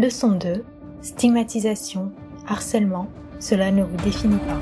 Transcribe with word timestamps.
Leçon 0.00 0.30
2. 0.30 0.64
Stigmatisation, 1.02 2.10
harcèlement, 2.46 3.10
cela 3.38 3.70
ne 3.70 3.84
vous 3.84 3.98
définit 3.98 4.38
pas. 4.38 4.58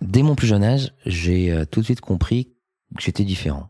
Dès 0.00 0.24
mon 0.24 0.34
plus 0.34 0.48
jeune 0.48 0.64
âge, 0.64 0.92
j'ai 1.06 1.52
euh, 1.52 1.64
tout 1.66 1.78
de 1.78 1.84
suite 1.84 2.00
compris 2.00 2.46
que 2.96 3.02
j'étais 3.02 3.22
différent. 3.22 3.68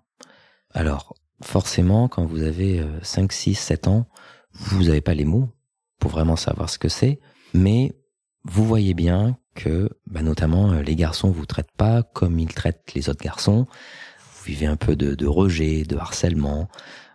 Alors, 0.73 1.15
forcément, 1.43 2.09
quand 2.09 2.25
vous 2.25 2.45
avez 2.45 2.83
5, 3.03 3.31
6, 3.31 3.55
7 3.57 3.87
ans, 3.87 4.07
vous 4.55 4.85
n'avez 4.85 5.03
pas 5.03 5.13
les 5.13 5.27
mots 5.27 5.51
pour 5.99 6.13
vraiment 6.13 6.37
savoir 6.37 6.71
ce 6.71 6.79
que 6.79 6.89
c'est, 6.89 7.21
mais 7.53 7.93
vous 8.45 8.65
voyez 8.65 8.95
bien 8.95 9.37
que, 9.55 9.91
bah, 10.07 10.23
notamment, 10.23 10.73
euh, 10.73 10.83
les 10.83 10.97
garçons 10.97 11.31
vous 11.31 11.45
traitent 11.45 11.77
pas 11.77 12.03
comme 12.03 12.39
ils 12.39 12.53
traitent 12.53 12.93
les 12.95 13.11
autres 13.11 13.23
garçons. 13.23 13.67
Vous 14.41 14.47
vivez 14.47 14.65
un 14.65 14.77
peu 14.77 14.97
de, 14.97 15.27
rejet, 15.27 15.83
de 15.83 15.99
harcèlement. 15.99 16.67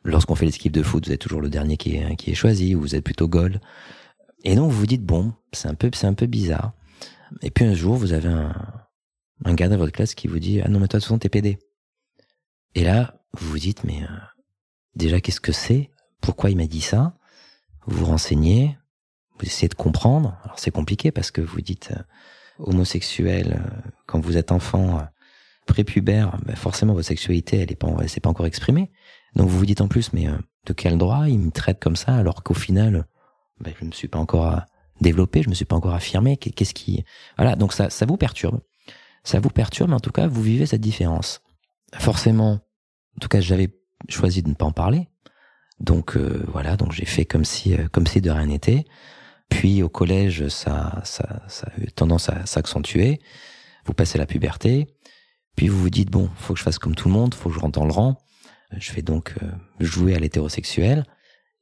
Lorsqu'on 0.04 0.36
fait 0.36 0.45
l'équipe 0.45 0.72
de 0.72 0.84
foot, 0.84 1.08
vous 1.08 1.12
êtes 1.12 1.22
toujours 1.22 1.41
le 1.41 1.49
dernier 1.49 1.76
qui 1.76 1.95
est, 1.95 2.16
qui 2.18 2.36
choisi, 2.36 2.76
vous 2.76 2.94
êtes 2.94 3.04
plutôt 3.04 3.27
goal. 3.27 3.62
Et 4.44 4.54
donc 4.54 4.72
vous 4.72 4.77
vous 4.77 4.86
dites 4.86 5.04
bon, 5.04 5.34
c'est 5.52 5.68
un 5.68 5.73
peu, 5.73 5.90
c'est 5.91 6.05
un 6.05 6.13
peu 6.13 6.27
bizarre. 6.27 6.73
Et 7.41 7.49
puis 7.49 7.66
un 7.66 7.73
jour, 7.73 7.96
vous 7.96 8.13
avez 8.13 8.30
un, 8.30 8.54
un 9.44 9.55
gars 9.55 9.70
dans 9.70 9.77
votre 9.77 9.91
classe 9.91 10.13
qui 10.13 10.27
vous 10.27 10.38
dit 10.38 10.62
ah 10.62 10.68
non 10.68 10.80
mais 10.80 10.88
toi 10.88 10.99
de 10.99 11.04
toute 11.04 11.08
façon 11.08 11.18
t'es 11.18 11.30
PD. 11.30 11.58
Et 12.76 12.84
là, 12.84 13.20
vous 13.34 13.49
vous 13.49 13.60
dites 13.60 13.84
mais 13.84 14.04
euh, 14.04 14.18
déjà 14.96 15.20
qu'est-ce 15.20 15.41
que 15.41 15.52
c'est? 15.52 15.90
Pourquoi 16.21 16.52
il 16.52 16.57
m'a 16.57 16.68
dit 16.68 16.82
ça? 16.82 17.18
Vous 17.88 17.98
vous 17.98 18.05
renseignez, 18.05 18.77
vous 19.40 19.48
essayez 19.48 19.68
de 19.68 19.73
comprendre. 19.73 20.38
Alors 20.44 20.60
c'est 20.60 20.70
compliqué 20.70 21.10
parce 21.10 21.32
que 21.32 21.41
vous 21.41 21.62
dites 21.62 21.90
euh, 21.90 22.04
homosexuel 22.60 23.60
euh, 23.60 23.90
quand 24.05 24.20
vous 24.20 24.38
êtes 24.38 24.52
enfant 24.52 25.02
prépubère, 25.66 26.38
ben 26.46 26.55
forcément 26.55 26.94
votre 26.94 27.08
sexualité 27.08 27.58
elle 27.60 27.72
est 27.72 27.76
pas 27.76 27.88
pas 28.22 28.30
encore 28.30 28.46
exprimée. 28.46 28.92
Donc 29.36 29.50
vous 29.50 29.58
vous 29.58 29.66
dites 29.66 29.82
en 29.82 29.88
plus 29.88 30.14
mais 30.14 30.28
de 30.66 30.74
quel 30.74 30.98
droit 30.98 31.27
il 31.27 31.40
me 31.40 31.52
traite 31.52 31.80
comme 31.80 31.96
ça 31.96 32.16
alors 32.16 32.44
qu'au 32.44 32.54
final 32.54 33.05
ben, 33.60 33.74
je 33.80 33.84
ne 33.84 33.90
me 33.90 33.94
suis 33.94 34.07
pas 34.07 34.20
encore 34.20 34.62
développé, 35.02 35.41
je 35.41 35.49
me 35.49 35.55
suis 35.55 35.66
pas 35.66 35.76
encore 35.76 35.94
affirmé. 35.94 36.38
Qu'est-ce 36.38 36.74
qui 36.74 37.04
voilà 37.38 37.55
donc 37.55 37.74
ça 37.74 37.90
ça 37.90 38.05
vous 38.05 38.18
perturbe, 38.18 38.62
ça 39.24 39.40
vous 39.40 39.49
perturbe. 39.49 39.94
En 39.94 39.99
tout 39.99 40.12
cas 40.12 40.27
vous 40.27 40.41
vivez 40.41 40.66
cette 40.66 40.82
différence. 40.82 41.41
Forcément, 41.94 42.54
en 43.16 43.20
tout 43.20 43.27
cas 43.27 43.41
j'avais 43.41 43.70
choisi 44.10 44.44
de 44.44 44.50
ne 44.50 44.55
pas 44.55 44.66
en 44.66 44.72
parler. 44.72 45.10
Donc 45.79 46.18
voilà 46.18 46.77
donc 46.77 46.94
j'ai 46.94 47.05
fait 47.05 47.26
comme 47.26 47.46
si 47.46 47.76
comme 47.91 48.07
si 48.07 48.22
de 48.22 48.29
rien 48.29 48.46
n'était. 48.46 48.85
Puis 49.50 49.84
au 49.84 49.90
collège, 49.90 50.48
ça, 50.48 51.02
ça, 51.04 51.44
ça 51.48 51.68
a 51.68 51.82
eu 51.82 51.91
tendance 51.91 52.29
à 52.29 52.46
s'accentuer. 52.46 53.22
Vous 53.85 53.94
passez 53.94 54.18
la 54.18 54.26
puberté. 54.26 54.88
Puis 55.55 55.67
vous 55.67 55.79
vous 55.79 55.89
dites, 55.89 56.09
bon, 56.09 56.29
faut 56.35 56.53
que 56.53 56.59
je 56.59 56.63
fasse 56.63 56.79
comme 56.79 56.95
tout 56.95 57.07
le 57.07 57.13
monde, 57.13 57.34
faut 57.34 57.49
que 57.49 57.55
je 57.55 57.59
rentre 57.59 57.79
dans 57.79 57.85
le 57.85 57.91
rang. 57.91 58.17
Je 58.77 58.91
vais 58.93 59.01
donc 59.01 59.35
euh, 59.41 59.51
jouer 59.79 60.15
à 60.15 60.20
l'hétérosexuel. 60.20 61.05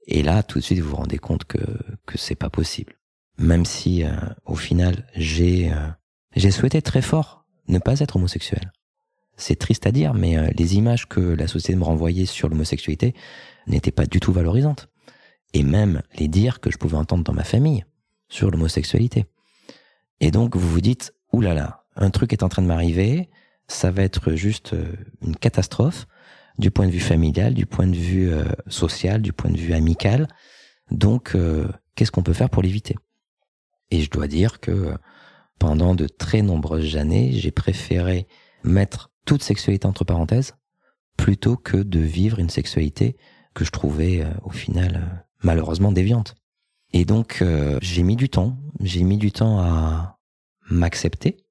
Et 0.08 0.24
là, 0.24 0.44
tout 0.44 0.60
de 0.60 0.64
suite, 0.64 0.80
vous 0.80 0.90
vous 0.90 0.96
rendez 0.96 1.18
compte 1.18 1.46
que, 1.46 1.60
que 2.06 2.18
c'est 2.18 2.36
pas 2.36 2.50
possible. 2.50 2.94
Même 3.38 3.66
si, 3.66 4.04
euh, 4.04 4.12
au 4.46 4.56
final, 4.56 5.08
j'ai, 5.16 5.72
euh, 5.72 5.90
j'ai 6.36 6.52
souhaité 6.52 6.82
très 6.82 7.02
fort 7.02 7.46
ne 7.68 7.80
pas 7.80 8.00
être 8.00 8.18
homosexuel. 8.18 8.74
C'est 9.38 9.58
triste 9.58 9.88
à 9.88 9.92
dire, 9.92 10.14
mais 10.14 10.52
les 10.54 10.76
images 10.76 11.08
que 11.08 11.22
la 11.22 11.48
société 11.48 11.76
me 11.76 11.86
renvoyait 11.86 12.26
sur 12.26 12.50
l'homosexualité 12.50 13.16
n'étaient 13.68 13.92
pas 13.92 14.06
du 14.06 14.20
tout 14.20 14.34
valorisantes 14.34 14.90
et 15.54 15.64
même 15.64 16.02
les 16.18 16.28
dires 16.28 16.60
que 16.60 16.72
je 16.72 16.78
pouvais 16.78 16.98
entendre 16.98 17.24
dans 17.24 17.34
ma 17.34 17.44
famille 17.44 17.86
sur 18.28 18.52
l'homosexualité. 18.52 19.26
Et 20.20 20.32
donc 20.32 20.56
vous 20.56 20.70
vous 20.70 20.82
dites, 20.82 21.14
oulala, 21.32 21.86
un 21.96 22.10
truc 22.10 22.34
est 22.34 22.44
en 22.44 22.50
train 22.50 22.62
de 22.62 22.68
m'arriver, 22.68 23.30
ça 23.68 23.92
va 23.92 24.04
être 24.04 24.34
juste 24.34 24.74
euh, 24.74 24.94
une 25.22 25.36
catastrophe 25.36 26.08
du 26.58 26.70
point 26.72 26.86
de 26.86 26.92
vue 26.92 27.00
familial, 27.00 27.54
du 27.54 27.66
point 27.66 27.88
de 27.88 27.96
vue 27.96 28.32
euh, 28.32 28.46
social, 28.68 29.22
du 29.22 29.34
point 29.34 29.52
de 29.52 29.58
vue 29.58 29.74
amical. 29.74 30.28
Donc 30.92 31.36
euh, 31.36 31.68
qu'est-ce 31.96 32.12
qu'on 32.12 32.24
peut 32.24 32.34
faire 32.34 32.50
pour 32.50 32.62
l'éviter? 32.62 32.96
Et 33.90 34.02
je 34.02 34.10
dois 34.10 34.28
dire 34.28 34.60
que 34.60 34.94
pendant 35.60 35.96
de 35.96 36.08
très 36.08 36.42
nombreuses 36.42 36.98
années, 36.98 37.32
j'ai 37.34 37.52
préféré 37.52 38.28
mettre 38.64 39.12
toute 39.26 39.44
sexualité 39.44 39.88
entre 39.88 40.04
parenthèses 40.04 40.56
plutôt 41.18 41.58
que 41.58 41.78
de 41.78 42.00
vivre 42.00 42.40
une 42.40 42.50
sexualité 42.50 43.18
que 43.54 43.64
je 43.64 43.72
trouvais 43.72 44.26
au 44.44 44.50
final 44.50 45.26
malheureusement 45.42 45.92
déviante. 45.92 46.36
Et 46.92 47.06
donc 47.06 47.44
j'ai 47.82 48.04
mis 48.04 48.16
du 48.16 48.30
temps, 48.30 48.58
j'ai 48.80 49.04
mis 49.04 49.18
du 49.18 49.32
temps 49.32 49.60
à 49.60 50.18
m'accepter, 50.70 51.43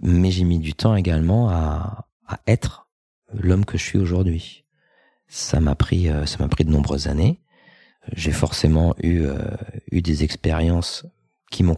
mais 0.00 0.30
j'ai 0.30 0.44
mis 0.44 0.58
du 0.58 0.74
temps 0.74 0.94
également 0.94 1.48
à, 1.48 2.08
à 2.26 2.40
être 2.46 2.88
l'homme 3.32 3.64
que 3.64 3.78
je 3.78 3.84
suis 3.84 3.98
aujourd'hui. 3.98 4.64
Ça 5.28 5.60
m'a 5.60 5.74
pris, 5.74 6.08
euh, 6.08 6.26
ça 6.26 6.38
m'a 6.38 6.48
pris 6.48 6.64
de 6.64 6.70
nombreuses 6.70 7.08
années. 7.08 7.40
J'ai 8.12 8.32
forcément 8.32 8.94
eu 9.02 9.22
euh, 9.22 9.36
eu 9.90 10.00
des 10.00 10.22
expériences 10.22 11.06
qui 11.50 11.62
m'ont 11.62 11.76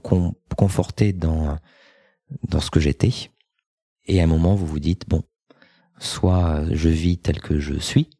conforté 0.56 1.12
dans 1.12 1.58
dans 2.42 2.60
ce 2.60 2.70
que 2.70 2.80
j'étais. 2.80 3.30
Et 4.06 4.20
à 4.20 4.24
un 4.24 4.26
moment, 4.26 4.54
vous 4.54 4.66
vous 4.66 4.80
dites 4.80 5.08
bon, 5.08 5.22
soit 5.98 6.64
je 6.70 6.88
vis 6.88 7.18
tel 7.18 7.40
que 7.40 7.58
je 7.58 7.74
suis, 7.74 8.10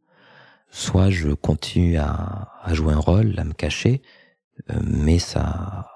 soit 0.71 1.11
je 1.11 1.31
continue 1.31 1.99
à, 1.99 2.53
à 2.63 2.75
jouer 2.75 2.95
un 2.95 2.99
rôle, 2.99 3.39
à 3.39 3.45
me 3.45 3.53
cacher, 3.53 4.03
euh, 4.71 4.81
mais 4.83 5.19
ça, 5.19 5.89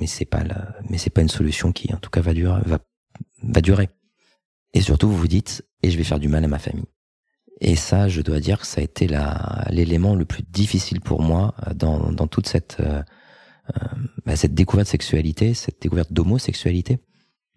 mais 0.00 0.06
c'est 0.06 0.24
pas 0.24 0.42
la, 0.42 0.76
mais 0.88 0.98
c'est 0.98 1.10
pas 1.10 1.22
une 1.22 1.28
solution 1.28 1.72
qui, 1.72 1.92
en 1.94 1.98
tout 1.98 2.10
cas, 2.10 2.20
va 2.20 2.34
durer, 2.34 2.60
va, 2.66 2.78
va 3.42 3.60
durer. 3.60 3.90
Et 4.74 4.80
surtout, 4.80 5.08
vous 5.08 5.16
vous 5.16 5.28
dites, 5.28 5.64
et 5.82 5.90
je 5.90 5.98
vais 5.98 6.04
faire 6.04 6.20
du 6.20 6.28
mal 6.28 6.44
à 6.44 6.48
ma 6.48 6.58
famille. 6.58 6.86
Et 7.60 7.76
ça, 7.76 8.08
je 8.08 8.22
dois 8.22 8.40
dire 8.40 8.60
que 8.60 8.66
ça 8.66 8.80
a 8.80 8.84
été 8.84 9.08
l'élément 9.68 10.14
le 10.14 10.24
plus 10.24 10.42
difficile 10.42 11.00
pour 11.00 11.22
moi 11.22 11.54
euh, 11.66 11.74
dans, 11.74 12.10
dans 12.10 12.26
toute 12.26 12.48
cette, 12.48 12.78
euh, 12.80 13.02
euh, 13.76 13.86
bah, 14.26 14.36
cette 14.36 14.54
découverte 14.54 14.88
de 14.88 14.90
sexualité, 14.90 15.54
cette 15.54 15.80
découverte 15.80 16.12
d'homosexualité. 16.12 16.98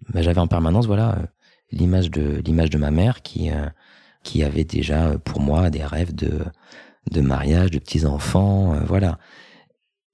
Bah, 0.09 0.21
J'avais 0.21 0.41
en 0.41 0.47
permanence, 0.47 0.85
voilà, 0.85 1.17
l'image 1.71 2.11
de 2.11 2.41
l'image 2.45 2.69
de 2.69 2.77
ma 2.77 2.91
mère 2.91 3.21
qui 3.23 3.49
qui 4.25 4.43
avait 4.43 4.65
déjà 4.65 5.05
euh, 5.07 5.17
pour 5.17 5.39
moi 5.39 5.69
des 5.69 5.85
rêves 5.85 6.13
de, 6.13 6.43
de 7.09 7.21
mariage, 7.21 7.71
de 7.71 7.79
petits-enfants, 7.79 8.73
euh, 8.73 8.81
voilà. 8.85 9.17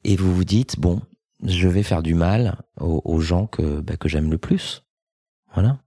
Et 0.04 0.16
vous 0.16 0.36
vous 0.36 0.44
dites, 0.44 0.80
bon, 0.80 1.02
je 1.44 1.68
vais 1.68 1.82
faire 1.82 2.04
du 2.04 2.14
mal 2.14 2.58
aux, 2.80 3.20
gens 3.20 3.48
que, 3.48 3.82
bah, 3.82 3.98
que 3.98 4.10
j'aime 4.10 4.30
le 4.30 4.38
plus. 4.38 4.84
Voilà. 5.54 5.80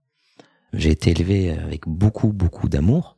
J'ai 0.73 0.91
été 0.91 1.11
élevé 1.11 1.51
avec 1.51 1.87
beaucoup, 1.87 2.33
beaucoup 2.33 2.69
d'amour. 2.69 3.15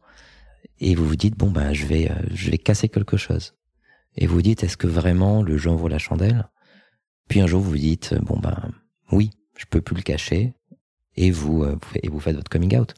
Et 0.80 0.96
vous 0.96 1.06
vous 1.06 1.16
dites, 1.16 1.38
bon, 1.38 1.50
ben, 1.50 1.74
je 1.74 1.86
vais, 1.86 2.12
euh, 2.12 2.16
je 2.34 2.52
vais 2.52 2.58
casser 2.58 2.90
quelque 2.90 3.18
chose. 3.18 3.56
Et 4.16 4.28
vous 4.28 4.36
vous 4.36 4.42
dites, 4.42 4.64
est-ce 4.64 4.78
que 4.78 4.88
vraiment 4.88 5.42
le 5.42 5.58
jeu 5.58 5.72
vaut 5.72 5.88
la 5.88 5.98
chandelle? 5.98 6.50
Puis 7.28 7.42
un 7.42 7.48
jour, 7.48 7.62
vous 7.62 7.72
vous 7.72 7.78
dites, 7.78 8.16
bon, 8.22 8.38
ben, 8.38 8.72
oui, 9.12 9.32
je 9.58 9.66
peux 9.66 9.82
plus 9.82 9.96
le 9.96 10.02
cacher. 10.02 10.54
Et 11.16 11.32
vous, 11.32 11.66
et 11.96 12.10
vous 12.10 12.20
faites 12.20 12.36
votre 12.36 12.50
coming 12.50 12.78
out. 12.78 12.94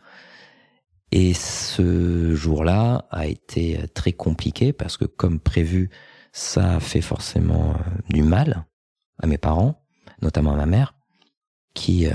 Et 1.12 1.34
ce 1.34 2.36
jour-là 2.36 3.08
a 3.10 3.26
été 3.26 3.80
très 3.94 4.12
compliqué 4.12 4.74
parce 4.74 4.98
que 4.98 5.06
comme 5.06 5.40
prévu, 5.40 5.90
ça 6.32 6.76
a 6.76 6.80
fait 6.80 7.02
forcément 7.02 7.72
euh, 7.72 7.76
du 8.10 8.22
mal 8.22 8.66
à 9.22 9.28
mes 9.28 9.38
parents, 9.38 9.84
notamment 10.22 10.54
à 10.54 10.58
ma 10.58 10.66
mère, 10.68 10.94
qui 11.74 12.08
euh, 12.08 12.14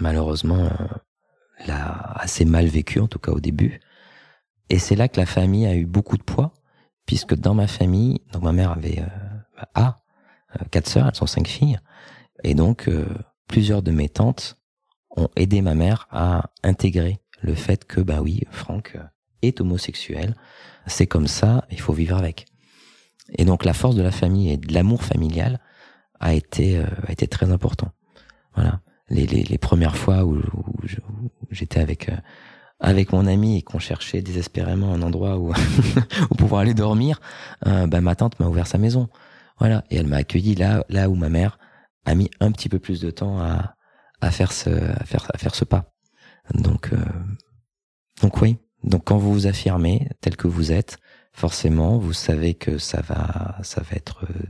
malheureusement 0.00 0.64
euh, 0.64 0.86
l'a 1.66 2.12
assez 2.16 2.44
mal 2.44 2.66
vécu, 2.66 3.00
en 3.00 3.08
tout 3.08 3.18
cas 3.18 3.32
au 3.32 3.40
début. 3.40 3.80
Et 4.70 4.78
c'est 4.78 4.96
là 4.96 5.08
que 5.08 5.18
la 5.18 5.26
famille 5.26 5.66
a 5.66 5.74
eu 5.74 5.86
beaucoup 5.86 6.16
de 6.16 6.22
poids, 6.22 6.52
puisque 7.06 7.34
dans 7.34 7.54
ma 7.54 7.66
famille, 7.66 8.20
donc 8.32 8.42
ma 8.42 8.52
mère 8.52 8.72
avait 8.72 9.02
a 9.74 9.98
quatre 10.70 10.88
sœurs, 10.88 11.06
elles 11.08 11.14
sont 11.14 11.26
cinq 11.26 11.48
filles, 11.48 11.78
et 12.44 12.54
donc 12.54 12.88
plusieurs 13.48 13.82
de 13.82 13.90
mes 13.90 14.08
tantes 14.08 14.58
ont 15.16 15.28
aidé 15.36 15.62
ma 15.62 15.74
mère 15.74 16.06
à 16.10 16.50
intégrer 16.62 17.18
le 17.40 17.54
fait 17.54 17.84
que, 17.84 18.00
bah 18.00 18.20
oui, 18.20 18.42
Franck 18.50 18.92
euh, 18.96 19.02
est 19.42 19.60
homosexuel, 19.60 20.36
c'est 20.86 21.06
comme 21.06 21.26
ça, 21.26 21.64
il 21.70 21.80
faut 21.80 21.92
vivre 21.92 22.16
avec. 22.16 22.46
Et 23.36 23.44
donc 23.44 23.64
la 23.64 23.74
force 23.74 23.94
de 23.94 24.02
la 24.02 24.10
famille 24.10 24.50
et 24.50 24.56
de 24.56 24.72
l'amour 24.72 25.02
familial 25.02 25.60
a 26.20 26.34
été, 26.34 26.78
euh, 26.78 26.86
a 27.06 27.12
été 27.12 27.26
très 27.28 27.50
important. 27.50 27.90
Voilà. 28.54 28.80
Les, 29.10 29.26
les, 29.26 29.42
les 29.42 29.58
premières 29.58 29.96
fois 29.96 30.24
où, 30.24 30.40
j'étais 31.50 31.80
avec, 31.80 32.08
euh, 32.08 32.16
avec 32.78 33.12
mon 33.12 33.26
ami 33.26 33.58
et 33.58 33.62
qu'on 33.62 33.78
cherchait 33.78 34.20
désespérément 34.20 34.92
un 34.92 35.02
endroit 35.02 35.38
où, 35.38 35.52
où 36.30 36.34
pouvoir 36.34 36.60
aller 36.62 36.74
dormir, 36.74 37.20
bah, 37.64 38.00
ma 38.00 38.14
tante 38.14 38.38
m'a 38.38 38.46
ouvert 38.46 38.66
sa 38.66 38.78
maison. 38.78 39.08
Voilà. 39.58 39.84
Et 39.90 39.96
elle 39.96 40.06
m'a 40.06 40.16
accueilli 40.16 40.54
là, 40.54 40.84
là 40.88 41.08
où 41.08 41.14
ma 41.14 41.28
mère 41.28 41.58
a 42.04 42.14
mis 42.14 42.30
un 42.40 42.52
petit 42.52 42.68
peu 42.68 42.78
plus 42.78 43.00
de 43.00 43.10
temps 43.10 43.40
à, 43.40 43.74
à 44.20 44.30
faire 44.30 44.52
ce, 44.52 44.70
à 44.70 45.04
faire, 45.04 45.30
à 45.32 45.38
faire 45.38 45.54
ce 45.54 45.64
pas. 45.64 45.92
Donc, 46.54 46.92
euh, 46.92 46.96
donc 48.22 48.40
oui. 48.40 48.58
Donc 48.84 49.04
quand 49.04 49.18
vous 49.18 49.32
vous 49.32 49.46
affirmez 49.46 50.08
tel 50.20 50.36
que 50.36 50.48
vous 50.48 50.72
êtes, 50.72 50.98
forcément, 51.32 51.98
vous 51.98 52.12
savez 52.12 52.54
que 52.54 52.78
ça 52.78 53.00
va, 53.00 53.56
ça 53.62 53.80
va 53.82 53.96
être 53.96 54.24
euh, 54.24 54.46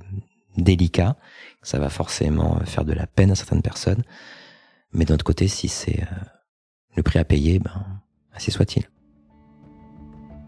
délicat, 0.56 1.16
ça 1.62 1.78
va 1.78 1.88
forcément 1.88 2.60
faire 2.64 2.84
de 2.84 2.92
la 2.92 3.06
peine 3.06 3.30
à 3.30 3.34
certaines 3.34 3.62
personnes. 3.62 4.02
Mais 4.92 5.04
d'un 5.04 5.14
autre 5.14 5.24
côté, 5.24 5.48
si 5.48 5.68
c'est 5.68 6.02
euh, 6.02 6.16
le 6.96 7.02
prix 7.02 7.18
à 7.18 7.24
payer, 7.24 7.58
ben, 7.58 8.00
ainsi 8.34 8.50
soit-il. 8.50 8.88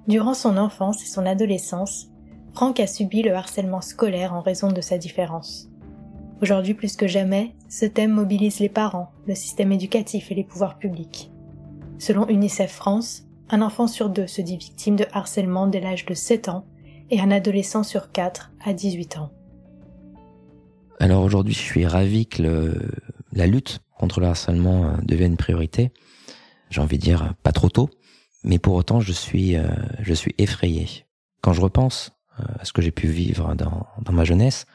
Durant 0.08 0.34
son 0.34 0.56
enfance 0.56 1.02
et 1.02 1.06
son 1.06 1.26
adolescence, 1.26 2.08
Franck 2.52 2.80
a 2.80 2.86
subi 2.86 3.22
le 3.22 3.34
harcèlement 3.34 3.80
scolaire 3.80 4.34
en 4.34 4.40
raison 4.40 4.72
de 4.72 4.80
sa 4.80 4.98
différence. 4.98 5.68
Aujourd'hui 6.42 6.74
plus 6.74 6.96
que 6.96 7.06
jamais, 7.06 7.54
ce 7.68 7.84
thème 7.84 8.12
mobilise 8.12 8.60
les 8.60 8.68
parents, 8.68 9.12
le 9.26 9.34
système 9.34 9.72
éducatif 9.72 10.32
et 10.32 10.34
les 10.34 10.44
pouvoirs 10.44 10.78
publics. 10.78 11.30
Selon 11.98 12.26
UNICEF 12.28 12.72
France, 12.72 13.24
un 13.50 13.62
enfant 13.62 13.86
sur 13.86 14.08
deux 14.08 14.26
se 14.26 14.40
dit 14.40 14.56
victime 14.56 14.96
de 14.96 15.04
harcèlement 15.12 15.66
dès 15.66 15.80
l'âge 15.80 16.06
de 16.06 16.14
7 16.14 16.48
ans 16.48 16.64
et 17.10 17.20
un 17.20 17.30
adolescent 17.30 17.82
sur 17.82 18.10
4 18.10 18.52
à 18.64 18.72
18 18.72 19.18
ans. 19.18 19.30
Alors 20.98 21.22
aujourd'hui, 21.22 21.54
je 21.54 21.60
suis 21.60 21.86
ravi 21.86 22.26
que 22.26 22.42
la 23.32 23.46
lutte 23.46 23.80
contre 23.96 24.20
le 24.20 24.26
harcèlement 24.26 24.86
euh, 24.86 24.96
devienne 25.02 25.32
une 25.32 25.36
priorité. 25.36 25.92
J'ai 26.70 26.80
envie 26.80 26.98
de 26.98 27.02
dire 27.02 27.34
pas 27.42 27.52
trop 27.52 27.68
tôt, 27.68 27.90
mais 28.44 28.58
pour 28.58 28.74
autant, 28.74 29.00
je 29.00 29.12
suis, 29.12 29.56
euh, 29.56 29.68
je 30.00 30.14
suis 30.14 30.34
effrayé. 30.38 31.06
Quand 31.42 31.52
je 31.52 31.60
repense 31.60 32.12
euh, 32.38 32.44
à 32.58 32.64
ce 32.64 32.72
que 32.72 32.82
j'ai 32.82 32.90
pu 32.90 33.08
vivre 33.08 33.54
dans, 33.54 33.86
dans 34.00 34.12
ma 34.12 34.24
jeunesse, 34.24 34.66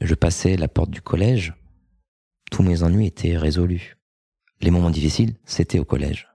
je 0.00 0.14
passais 0.14 0.56
la 0.56 0.68
porte 0.68 0.90
du 0.90 1.02
collège, 1.02 1.54
tous 2.50 2.62
mes 2.62 2.82
ennuis 2.82 3.06
étaient 3.06 3.36
résolus. 3.36 3.96
Les 4.60 4.70
moments 4.70 4.90
difficiles, 4.90 5.34
c'était 5.44 5.78
au 5.78 5.84
collège. 5.84 6.28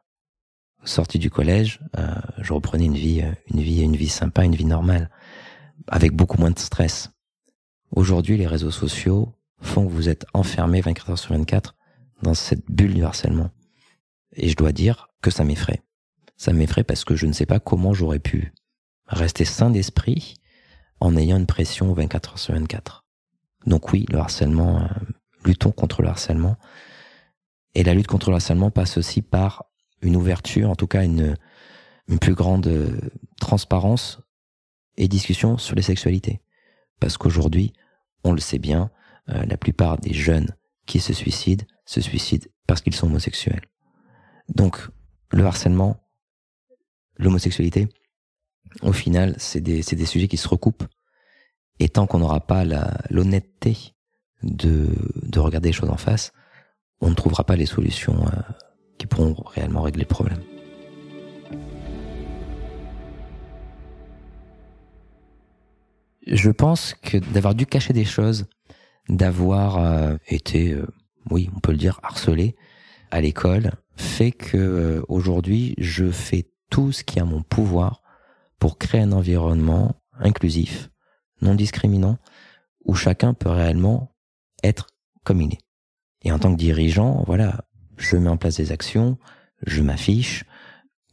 Sorti 0.85 1.17
du 1.17 1.29
collège, 1.29 1.79
euh, 1.97 2.13
je 2.39 2.53
reprenais 2.53 2.85
une 2.85 2.95
vie, 2.95 3.23
une 3.47 3.61
vie, 3.61 3.81
une 3.81 3.95
vie 3.95 4.09
sympa, 4.09 4.43
une 4.43 4.55
vie 4.55 4.65
normale, 4.65 5.09
avec 5.87 6.13
beaucoup 6.13 6.37
moins 6.37 6.51
de 6.51 6.59
stress. 6.59 7.11
Aujourd'hui, 7.91 8.37
les 8.37 8.47
réseaux 8.47 8.71
sociaux 8.71 9.33
font 9.63 9.87
que 9.87 9.91
vous 9.91 10.09
êtes 10.09 10.25
enfermé 10.33 10.81
24 10.81 11.09
heures 11.11 11.19
sur 11.19 11.33
24 11.33 11.75
dans 12.21 12.33
cette 12.33 12.69
bulle 12.69 12.93
du 12.93 13.03
harcèlement. 13.03 13.49
Et 14.35 14.49
je 14.49 14.55
dois 14.55 14.71
dire 14.71 15.09
que 15.21 15.31
ça 15.31 15.43
m'effraie. 15.43 15.81
Ça 16.37 16.53
m'effraie 16.53 16.83
parce 16.83 17.05
que 17.05 17.15
je 17.15 17.25
ne 17.25 17.33
sais 17.33 17.45
pas 17.45 17.59
comment 17.59 17.93
j'aurais 17.93 18.19
pu 18.19 18.53
rester 19.07 19.45
sain 19.45 19.69
d'esprit 19.69 20.35
en 20.99 21.15
ayant 21.15 21.37
une 21.37 21.45
pression 21.45 21.93
24 21.93 22.31
heures 22.31 22.39
sur 22.39 22.53
24. 22.53 23.05
Donc 23.65 23.91
oui, 23.91 24.05
le 24.09 24.17
harcèlement, 24.17 24.81
euh, 24.81 24.87
luttons 25.45 25.71
contre 25.71 26.01
le 26.01 26.09
harcèlement. 26.09 26.57
Et 27.75 27.83
la 27.83 27.93
lutte 27.93 28.07
contre 28.07 28.29
le 28.29 28.35
harcèlement 28.35 28.71
passe 28.71 28.97
aussi 28.97 29.21
par 29.21 29.65
une 30.01 30.15
ouverture, 30.15 30.69
en 30.69 30.75
tout 30.75 30.87
cas 30.87 31.03
une, 31.03 31.37
une 32.07 32.19
plus 32.19 32.35
grande 32.35 32.67
euh, 32.67 32.99
transparence 33.39 34.19
et 34.97 35.07
discussion 35.07 35.57
sur 35.57 35.75
les 35.75 35.81
sexualités. 35.81 36.41
Parce 36.99 37.17
qu'aujourd'hui, 37.17 37.73
on 38.23 38.31
le 38.31 38.39
sait 38.39 38.59
bien, 38.59 38.91
euh, 39.29 39.45
la 39.45 39.57
plupart 39.57 39.97
des 39.97 40.13
jeunes 40.13 40.55
qui 40.85 40.99
se 40.99 41.13
suicident 41.13 41.65
se 41.85 42.01
suicident 42.01 42.47
parce 42.67 42.81
qu'ils 42.81 42.95
sont 42.95 43.07
homosexuels. 43.07 43.65
Donc, 44.49 44.77
le 45.31 45.45
harcèlement, 45.45 45.97
l'homosexualité, 47.17 47.87
au 48.81 48.93
final, 48.93 49.35
c'est 49.37 49.61
des, 49.61 49.81
des 49.81 50.05
sujets 50.05 50.27
qui 50.27 50.37
se 50.37 50.47
recoupent 50.47 50.85
et 51.79 51.89
tant 51.89 52.07
qu'on 52.07 52.19
n'aura 52.19 52.39
pas 52.45 52.63
l'honnêteté 53.09 53.93
de, 54.43 54.89
de 55.21 55.39
regarder 55.39 55.69
les 55.69 55.73
choses 55.73 55.89
en 55.89 55.97
face, 55.97 56.31
on 57.01 57.09
ne 57.09 57.15
trouvera 57.15 57.43
pas 57.43 57.55
les 57.55 57.65
solutions 57.65 58.25
euh, 58.25 58.41
qui 58.97 59.07
pourront 59.07 59.35
réellement 59.47 59.81
régler 59.81 60.03
le 60.03 60.07
problème. 60.07 60.39
Je 66.25 66.49
pense 66.51 66.93
que 66.93 67.17
d'avoir 67.17 67.53
dû 67.53 67.65
cacher 67.65 67.91
des 67.91 68.05
choses, 68.05 68.45
d'avoir 69.09 69.77
euh, 69.77 70.15
été, 70.27 70.73
euh, 70.73 70.87
oui, 71.29 71.49
on 71.55 71.59
peut 71.59 71.71
le 71.71 71.77
dire, 71.77 71.99
harcelé 72.03 72.55
à 73.11 73.21
l'école, 73.21 73.71
fait 73.95 74.31
que 74.31 75.03
aujourd'hui, 75.07 75.75
je 75.77 76.09
fais 76.09 76.49
tout 76.69 76.91
ce 76.91 77.03
qui 77.03 77.19
est 77.19 77.21
à 77.21 77.25
mon 77.25 77.43
pouvoir 77.43 78.01
pour 78.57 78.79
créer 78.79 79.01
un 79.01 79.11
environnement 79.11 79.95
inclusif, 80.19 80.89
non 81.41 81.53
discriminant, 81.53 82.17
où 82.85 82.95
chacun 82.95 83.33
peut 83.33 83.49
réellement 83.49 84.15
être 84.63 84.87
comme 85.23 85.41
il 85.41 85.53
est. 85.53 85.61
Et 86.23 86.31
en 86.31 86.39
tant 86.39 86.51
que 86.51 86.57
dirigeant, 86.57 87.23
voilà, 87.27 87.65
je 87.97 88.17
mets 88.17 88.29
en 88.29 88.37
place 88.37 88.57
des 88.57 88.71
actions, 88.71 89.17
je 89.65 89.81
m'affiche 89.81 90.45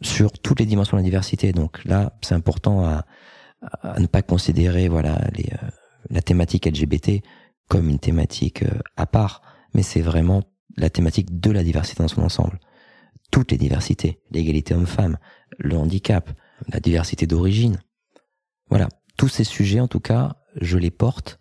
sur 0.01 0.33
toutes 0.33 0.61
les 0.61 0.67
dimensions 0.67 0.97
de 0.97 1.03
la 1.03 1.05
diversité. 1.05 1.53
Donc 1.53 1.85
là, 1.85 2.17
c'est 2.23 2.35
important 2.35 2.85
à, 2.85 3.05
à, 3.83 4.01
ne 4.01 4.07
pas 4.07 4.23
considérer 4.23 4.89
voilà 4.89 5.19
les, 5.35 5.49
euh, 5.53 5.69
la 6.09 6.23
thématique 6.23 6.67
LGBT 6.67 7.23
comme 7.71 7.89
une 7.89 8.01
thématique 8.01 8.65
euh, 8.65 8.81
à 8.97 9.07
part, 9.07 9.43
mais 9.73 9.83
c'est 9.83 10.03
vraiment 10.03 10.43
la 10.77 10.91
thématique 10.91 11.41
de 11.41 11.53
la 11.53 11.63
diversité 11.63 12.03
dans 12.03 12.09
son 12.09 12.23
ensemble. 12.23 12.59
Toutes 13.31 13.53
les 13.53 13.59
diversités, 13.59 14.21
l'égalité 14.33 14.75
homme-femme, 14.75 15.17
le 15.57 15.77
handicap, 15.77 16.29
la 16.69 16.81
diversité 16.81 17.29
d'origine. 17.29 17.81
Voilà, 18.69 18.89
tous 19.17 19.29
ces 19.29 19.45
sujets, 19.45 19.79
en 19.79 19.87
tout 19.87 20.01
cas, 20.01 20.37
je 20.61 20.79
les 20.79 20.91
porte 20.91 21.39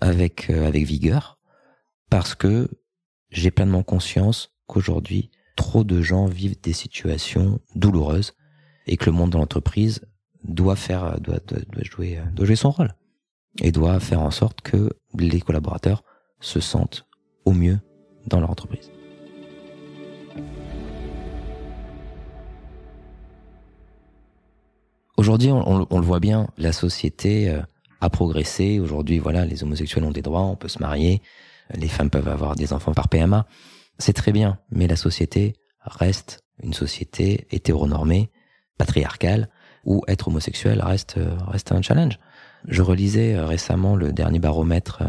avec 0.00 0.50
euh, 0.50 0.66
avec 0.68 0.84
vigueur 0.84 1.38
parce 2.10 2.34
que 2.34 2.68
j'ai 3.30 3.50
pleinement 3.50 3.82
conscience 3.82 4.50
qu'aujourd'hui, 4.66 5.30
trop 5.56 5.84
de 5.84 6.02
gens 6.02 6.26
vivent 6.26 6.60
des 6.60 6.74
situations 6.74 7.60
douloureuses 7.74 8.34
et 8.86 8.98
que 8.98 9.06
le 9.06 9.12
monde 9.12 9.30
de 9.30 9.38
l'entreprise 9.38 10.02
doit 10.44 10.76
faire 10.76 11.18
doit, 11.20 11.40
doit, 11.46 11.82
jouer 11.82 12.20
doit 12.34 12.44
jouer 12.44 12.56
son 12.56 12.70
rôle 12.70 12.94
et 13.60 13.72
doit 13.72 14.00
faire 14.00 14.20
en 14.20 14.30
sorte 14.30 14.60
que 14.62 14.90
les 15.18 15.40
collaborateurs 15.40 16.02
se 16.40 16.60
sentent 16.60 17.06
au 17.44 17.52
mieux 17.52 17.78
dans 18.26 18.40
leur 18.40 18.50
entreprise. 18.50 18.90
Aujourd'hui, 25.16 25.50
on, 25.52 25.78
le 25.78 26.04
voit 26.04 26.20
bien, 26.20 26.48
la 26.56 26.72
société 26.72 27.48
euh, 27.48 27.60
a 28.00 28.10
progressé. 28.10 28.80
Aujourd'hui, 28.80 29.18
voilà, 29.18 29.44
les 29.44 29.62
homosexuels 29.62 30.04
ont 30.04 30.10
des 30.10 30.22
droits, 30.22 30.40
on 30.40 30.56
peut 30.56 30.68
se 30.68 30.80
marier, 30.80 31.22
les 31.74 31.88
femmes 31.88 32.10
peuvent 32.10 32.28
avoir 32.28 32.56
des 32.56 32.72
enfants 32.72 32.92
par 32.92 33.08
PMA. 33.08 33.46
C'est 33.98 34.14
très 34.14 34.32
bien, 34.32 34.58
mais 34.70 34.88
la 34.88 34.96
société 34.96 35.54
reste 35.84 36.42
une 36.62 36.72
société 36.72 37.46
hétéronormée, 37.50 38.30
patriarcale, 38.78 39.48
où 39.84 40.02
être 40.08 40.28
homosexuel 40.28 40.80
reste 40.80 41.18
euh, 41.18 41.36
reste 41.46 41.72
un 41.72 41.82
challenge. 41.82 42.18
Je 42.66 42.82
relisais 42.82 43.34
euh, 43.34 43.46
récemment 43.46 43.96
le 43.96 44.12
dernier 44.12 44.38
baromètre 44.38 45.02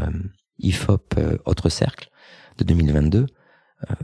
IFOP 0.60 1.16
Autre 1.46 1.70
Cercle 1.70 2.10
de 2.58 2.64
2022, 2.64 3.26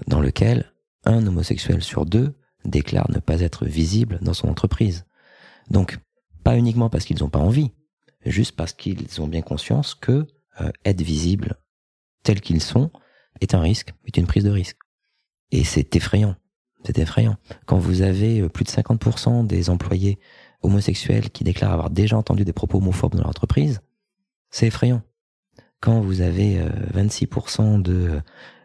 dans 0.08 0.20
lequel 0.20 0.74
un 1.06 1.26
homosexuel 1.26 1.82
sur 1.84 2.06
deux 2.06 2.34
déclare 2.66 3.10
ne 3.12 3.20
pas 3.20 3.42
être 3.42 3.66
visible 3.66 4.20
dans 4.22 4.34
son 4.34 4.50
entreprise. 4.50 5.06
Donc, 5.70 6.00
pas 6.44 6.58
uniquement 6.58 6.90
parce 6.90 7.06
qu'ils 7.06 7.20
n'ont 7.20 7.30
pas 7.30 7.40
envie, 7.40 7.72
juste 8.26 8.56
parce 8.56 8.74
qu'ils 8.74 9.22
ont 9.22 9.28
bien 9.28 9.42
conscience 9.42 9.96
que 9.96 10.28
euh, 10.62 10.72
être 10.86 11.02
visible 11.02 11.56
tel 12.24 12.42
qu'ils 12.42 12.62
sont 12.62 12.92
est 13.42 13.54
un 13.54 13.62
risque, 13.62 13.94
est 14.06 14.18
une 14.18 14.28
prise 14.28 14.44
de 14.44 14.50
risque. 14.50 14.78
Et 15.52 15.64
c'est 15.64 15.96
effrayant. 15.96 16.36
C'est 16.86 16.98
effrayant. 16.98 17.38
Quand 17.66 17.78
vous 17.78 18.02
avez 18.02 18.42
euh, 18.42 18.50
plus 18.50 18.66
de 18.66 18.70
50% 18.70 19.48
des 19.48 19.70
employés 19.70 20.20
homosexuels 20.62 21.30
qui 21.30 21.44
déclarent 21.44 21.74
avoir 21.74 21.90
déjà 21.90 22.18
entendu 22.18 22.46
des 22.46 22.54
propos 22.54 22.80
homophobes 22.80 23.14
dans 23.14 23.22
leur 23.22 23.30
entreprise, 23.30 23.82
c'est 24.50 24.68
effrayant. 24.68 25.02
Quand 25.82 26.02
vous 26.02 26.22
avez 26.22 26.60
26% 26.94 27.62
euh, 27.62 27.78
de 27.80 28.22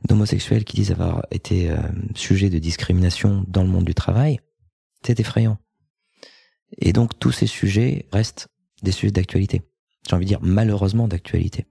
d'homosexuels 0.08 0.64
qui 0.64 0.76
disent 0.76 0.90
avoir 0.90 1.24
été 1.30 1.70
sujets 2.14 2.50
de 2.50 2.58
discrimination 2.58 3.44
dans 3.48 3.62
le 3.62 3.70
monde 3.70 3.84
du 3.84 3.94
travail, 3.94 4.38
c'est 5.02 5.18
effrayant. 5.18 5.56
Et 6.78 6.92
donc 6.92 7.18
tous 7.18 7.32
ces 7.32 7.46
sujets 7.46 8.06
restent 8.12 8.48
des 8.82 8.92
sujets 8.92 9.12
d'actualité. 9.12 9.62
J'ai 10.08 10.16
envie 10.16 10.26
de 10.26 10.28
dire 10.28 10.40
malheureusement 10.42 11.08
d'actualité. 11.08 11.66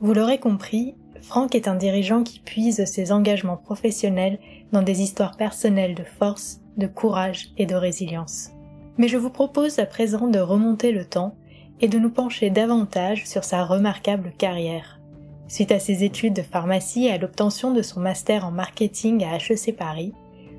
Vous 0.00 0.14
l'aurez 0.14 0.38
compris, 0.38 0.96
Franck 1.20 1.54
est 1.54 1.68
un 1.68 1.76
dirigeant 1.76 2.24
qui 2.24 2.40
puise 2.40 2.84
ses 2.84 3.12
engagements 3.12 3.56
professionnels 3.56 4.40
dans 4.72 4.82
des 4.82 5.02
histoires 5.02 5.36
personnelles 5.36 5.94
de 5.94 6.02
force, 6.02 6.60
de 6.76 6.86
courage 6.86 7.52
et 7.58 7.66
de 7.66 7.74
résilience. 7.74 8.50
Mais 8.98 9.08
je 9.08 9.16
vous 9.16 9.30
propose 9.30 9.78
à 9.78 9.86
présent 9.86 10.28
de 10.28 10.38
remonter 10.38 10.92
le 10.92 11.04
temps 11.04 11.36
et 11.80 11.88
de 11.88 11.98
nous 11.98 12.10
pencher 12.10 12.50
davantage 12.50 13.26
sur 13.26 13.44
sa 13.44 13.64
remarquable 13.64 14.32
carrière. 14.38 15.00
Suite 15.48 15.72
à 15.72 15.78
ses 15.78 16.04
études 16.04 16.34
de 16.34 16.42
pharmacie 16.42 17.06
et 17.06 17.10
à 17.12 17.18
l'obtention 17.18 17.72
de 17.72 17.82
son 17.82 18.00
master 18.00 18.46
en 18.46 18.50
marketing 18.50 19.24
à 19.24 19.36
HEC 19.36 19.76
Paris, 19.76 20.12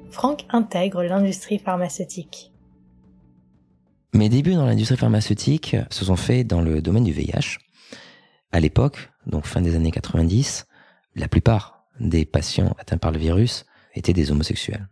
Franck 0.10 0.46
intègre 0.50 1.04
l'industrie 1.04 1.58
pharmaceutique. 1.58 2.52
Mes 4.14 4.30
débuts 4.30 4.54
dans 4.54 4.68
l'industrie 4.68 4.98
pharmaceutique 4.98 5.76
se 5.90 6.06
sont 6.06 6.16
faits 6.16 6.46
dans 6.46 6.62
le 6.62 6.84
domaine 6.84 7.04
du 7.04 7.12
VIH. 7.12 7.58
À 8.52 8.60
l'époque, 8.60 9.10
donc 9.26 9.48
fin 9.48 9.62
des 9.62 9.76
années 9.76 9.90
90, 9.90 10.68
la 11.16 11.28
plupart 11.28 11.88
des 12.00 12.26
patients 12.26 12.76
atteints 12.78 13.00
par 13.00 13.12
le 13.12 13.18
virus 13.18 13.66
étaient 13.96 14.14
des 14.14 14.32
homosexuels. 14.32 14.88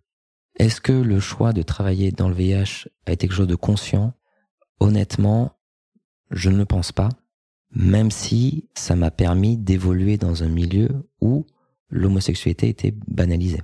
Est-ce 0.61 0.79
que 0.79 0.91
le 0.91 1.19
choix 1.19 1.53
de 1.53 1.63
travailler 1.63 2.11
dans 2.11 2.29
le 2.29 2.35
VIH 2.35 2.87
a 3.07 3.13
été 3.13 3.27
quelque 3.27 3.35
chose 3.35 3.47
de 3.47 3.55
conscient? 3.55 4.13
Honnêtement, 4.79 5.53
je 6.29 6.51
ne 6.51 6.57
le 6.57 6.65
pense 6.65 6.91
pas, 6.91 7.09
même 7.71 8.11
si 8.11 8.69
ça 8.75 8.95
m'a 8.95 9.09
permis 9.09 9.57
d'évoluer 9.57 10.17
dans 10.17 10.43
un 10.43 10.49
milieu 10.49 11.09
où 11.19 11.47
l'homosexualité 11.89 12.69
était 12.69 12.93
banalisée. 13.07 13.63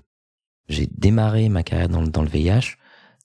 J'ai 0.70 0.88
démarré 0.88 1.50
ma 1.50 1.62
carrière 1.62 1.88
dans, 1.88 2.01
le 2.01 2.30
VIH 2.30 2.77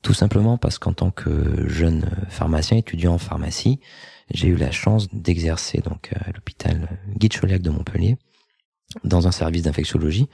Tout 0.02 0.12
simplement 0.12 0.58
parce 0.58 0.78
qu'en 0.78 0.92
tant 0.92 1.10
que 1.10 1.66
jeune 1.66 2.10
pharmacien 2.28 2.76
étudiant 2.76 3.14
en 3.14 3.18
pharmacie, 3.18 3.80
j'ai 4.34 4.48
eu 4.48 4.56
la 4.56 4.70
chance 4.70 5.08
d'exercer 5.14 5.78
donc 5.78 6.12
à 6.12 6.30
l'hôpital 6.32 6.98
Guy 7.16 7.30
de 7.30 7.70
Montpellier 7.70 8.18
dans 9.04 9.26
un 9.26 9.32
service 9.32 9.62
d'infectiologie 9.62 10.28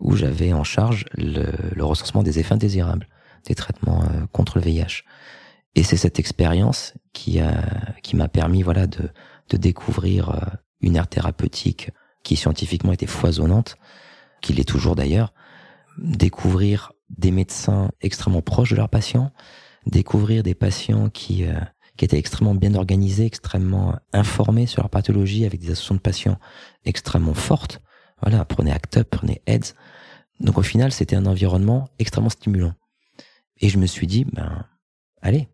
où 0.00 0.16
j'avais 0.16 0.52
en 0.52 0.64
charge 0.64 1.04
le, 1.14 1.82
recensement 1.82 2.22
des 2.22 2.38
effets 2.38 2.54
indésirables 2.54 3.08
des 3.46 3.54
traitements 3.54 4.02
euh, 4.02 4.26
contre 4.32 4.58
le 4.58 4.64
VIH. 4.64 5.02
Et 5.74 5.82
c'est 5.82 5.96
cette 5.96 6.18
expérience 6.18 6.94
qui 7.12 7.40
a 7.40 7.64
qui 8.02 8.14
m'a 8.14 8.28
permis 8.28 8.62
voilà 8.62 8.86
de 8.86 9.10
de 9.50 9.56
découvrir 9.56 10.30
euh, 10.30 10.38
une 10.80 10.96
aire 10.96 11.08
thérapeutique 11.08 11.90
qui 12.22 12.36
scientifiquement 12.36 12.92
était 12.92 13.06
foisonnante, 13.06 13.76
qui 14.40 14.52
l'est 14.52 14.68
toujours 14.68 14.94
d'ailleurs, 14.94 15.32
découvrir 15.98 16.92
des 17.10 17.30
médecins 17.30 17.90
extrêmement 18.00 18.42
proches 18.42 18.70
de 18.70 18.76
leurs 18.76 18.88
patients, 18.88 19.32
découvrir 19.86 20.42
des 20.42 20.54
patients 20.54 21.08
qui 21.10 21.44
euh, 21.44 21.54
qui 21.96 22.04
étaient 22.04 22.18
extrêmement 22.18 22.54
bien 22.54 22.74
organisés, 22.74 23.26
extrêmement 23.26 23.96
informés 24.12 24.66
sur 24.66 24.82
leur 24.82 24.90
pathologie, 24.90 25.44
avec 25.44 25.60
des 25.60 25.70
associations 25.70 25.96
de 25.96 26.00
patients 26.00 26.38
extrêmement 26.84 27.34
fortes. 27.34 27.80
Voilà, 28.22 28.44
prenez 28.44 28.72
ACT 28.72 28.98
UP, 28.98 29.10
prenez 29.10 29.42
AIDS. 29.46 29.74
Donc 30.40 30.58
au 30.58 30.62
final, 30.62 30.92
c'était 30.92 31.16
un 31.16 31.26
environnement 31.26 31.88
extrêmement 31.98 32.30
stimulant. 32.30 32.74
Et 33.58 33.68
je 33.68 33.78
me 33.78 33.86
suis 33.86 34.06
dit, 34.06 34.24
ben, 34.24 34.66
allez, 35.20 35.48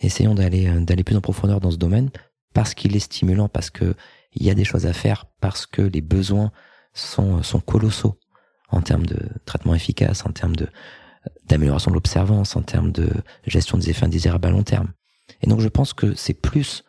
essayons 0.00 0.34
d'aller 0.34 0.68
euh, 0.68 0.80
d'aller 0.80 1.04
plus 1.04 1.16
en 1.16 1.20
profondeur 1.20 1.60
dans 1.60 1.70
ce 1.70 1.76
domaine 1.76 2.10
parce 2.52 2.74
qu'il 2.74 2.94
est 2.94 3.00
stimulant, 3.00 3.48
parce 3.48 3.70
que 3.70 3.94
il 4.32 4.44
y 4.44 4.50
a 4.50 4.54
des 4.54 4.64
choses 4.64 4.86
à 4.86 4.92
faire, 4.92 5.26
parce 5.40 5.66
que 5.66 5.82
les 5.82 6.00
besoins 6.00 6.52
sont 6.92 7.42
sont 7.42 7.60
colossaux 7.60 8.18
en 8.68 8.80
termes 8.80 9.06
de 9.06 9.18
traitement 9.44 9.74
efficace, 9.74 10.24
en 10.26 10.30
termes 10.30 10.56
de 10.56 10.68
d'amélioration 11.46 11.90
de 11.90 11.94
l'observance, 11.94 12.54
en 12.56 12.62
termes 12.62 12.92
de 12.92 13.10
gestion 13.46 13.78
des 13.78 13.90
effets 13.90 14.04
indésirables 14.04 14.46
à 14.46 14.50
long 14.50 14.62
terme. 14.62 14.92
Et 15.42 15.46
donc 15.46 15.60
je 15.60 15.68
pense 15.68 15.94
que 15.94 16.14
c'est 16.14 16.34
plus 16.34 16.84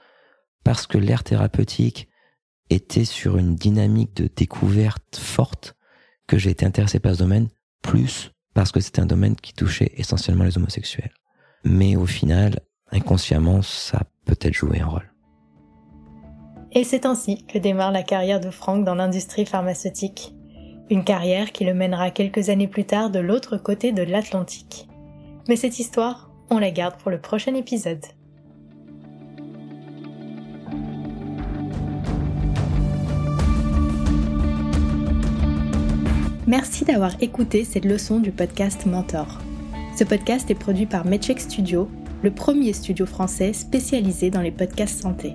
parce 0.64 0.88
que 0.88 0.98
l'ère 0.98 1.24
thérapeutique 1.24 2.10
était 2.70 3.06
sur 3.06 3.38
une 3.38 3.56
dynamique 3.56 4.16
de 4.16 4.30
découverte 4.36 5.18
forte 5.18 5.76
que 6.28 6.38
j'ai 6.38 6.50
été 6.50 6.66
intéressé 6.66 7.00
par 7.00 7.14
ce 7.14 7.20
domaine, 7.20 7.50
plus 7.82 8.32
parce 8.54 8.72
que 8.72 8.80
c'était 8.80 9.02
un 9.02 9.06
domaine 9.06 9.36
qui 9.36 9.54
touchait 9.54 9.92
essentiellement 9.96 10.46
les 10.46 10.58
homosexuels. 10.58 11.14
Mais 11.64 11.96
au 11.96 12.06
final, 12.06 12.60
inconsciemment, 12.92 13.62
ça 13.62 14.04
peut-être 14.26 14.54
joué 14.54 14.80
un 14.80 14.88
rôle. 14.88 15.12
Et 16.72 16.84
c'est 16.84 17.06
ainsi 17.06 17.46
que 17.46 17.58
démarre 17.58 17.92
la 17.92 18.04
carrière 18.04 18.40
de 18.40 18.50
Franck 18.50 18.84
dans 18.84 18.96
l'industrie 18.96 19.46
pharmaceutique. 19.46 20.34
Une 20.90 21.04
carrière 21.04 21.52
qui 21.52 21.66
le 21.66 21.74
mènera 21.74 22.12
quelques 22.12 22.50
années 22.50 22.68
plus 22.68 22.86
tard 22.86 23.10
de 23.10 23.20
l'autre 23.20 23.58
côté 23.58 23.92
de 23.92 24.04
l'Atlantique. 24.04 24.88
Mais 25.48 25.56
cette 25.56 25.80
histoire, 25.80 26.32
on 26.50 26.60
la 26.60 26.72
garde 26.72 26.98
pour 26.98 27.12
le 27.12 27.20
prochain 27.20 27.56
épisode. 27.56 28.06
Merci 36.48 36.86
d'avoir 36.86 37.12
écouté 37.22 37.64
cette 37.64 37.86
leçon 37.86 38.20
du 38.20 38.32
podcast 38.32 38.86
Mentor. 38.86 39.40
Ce 39.98 40.04
podcast 40.04 40.52
est 40.52 40.56
produit 40.56 40.86
par 40.86 41.04
MedCheck 41.04 41.40
Studio, 41.40 41.90
le 42.22 42.30
premier 42.30 42.72
studio 42.72 43.08
français 43.08 43.52
spécialisé 43.52 44.30
dans 44.30 44.42
les 44.42 44.52
podcasts 44.52 45.02
santé. 45.02 45.34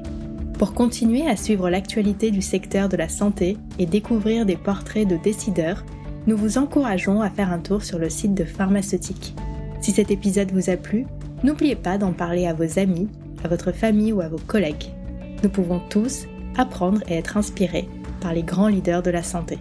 Pour 0.56 0.72
continuer 0.72 1.26
à 1.26 1.34
suivre 1.34 1.68
l'actualité 1.68 2.30
du 2.30 2.42
secteur 2.42 2.88
de 2.88 2.96
la 2.96 3.08
santé 3.08 3.56
et 3.80 3.86
découvrir 3.86 4.46
des 4.46 4.54
portraits 4.54 5.08
de 5.08 5.16
décideurs, 5.16 5.84
nous 6.28 6.36
vous 6.36 6.58
encourageons 6.58 7.22
à 7.22 7.30
faire 7.30 7.50
un 7.50 7.58
tour 7.58 7.82
sur 7.82 7.98
le 7.98 8.08
site 8.08 8.34
de 8.34 8.44
Pharmaceutique. 8.44 9.34
Si 9.80 9.90
cet 9.90 10.12
épisode 10.12 10.52
vous 10.52 10.70
a 10.70 10.76
plu, 10.76 11.06
n'oubliez 11.42 11.74
pas 11.74 11.98
d'en 11.98 12.12
parler 12.12 12.46
à 12.46 12.54
vos 12.54 12.78
amis, 12.78 13.08
à 13.42 13.48
votre 13.48 13.72
famille 13.72 14.12
ou 14.12 14.20
à 14.20 14.28
vos 14.28 14.38
collègues. 14.46 14.92
Nous 15.42 15.50
pouvons 15.50 15.80
tous 15.90 16.26
apprendre 16.56 17.02
et 17.08 17.14
être 17.14 17.36
inspirés 17.36 17.88
par 18.20 18.32
les 18.32 18.44
grands 18.44 18.68
leaders 18.68 19.02
de 19.02 19.10
la 19.10 19.24
santé. 19.24 19.58